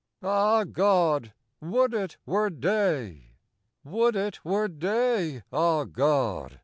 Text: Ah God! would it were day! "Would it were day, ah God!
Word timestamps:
Ah 0.23 0.63
God! 0.63 1.31
would 1.61 1.93
it 1.93 2.17
were 2.25 2.49
day! 2.49 3.35
"Would 3.83 4.15
it 4.15 4.43
were 4.43 4.67
day, 4.67 5.43
ah 5.53 5.83
God! 5.83 6.57